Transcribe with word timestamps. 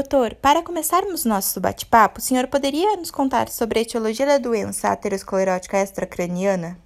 Doutor, 0.00 0.34
para 0.36 0.62
começarmos 0.62 1.26
nosso 1.26 1.60
bate-papo, 1.60 2.20
o 2.20 2.22
senhor 2.22 2.46
poderia 2.46 2.96
nos 2.96 3.10
contar 3.10 3.50
sobre 3.50 3.80
a 3.80 3.82
etiologia 3.82 4.24
da 4.24 4.38
doença 4.38 4.88
aterosclerótica 4.88 5.76
extracraniana? 5.76 6.78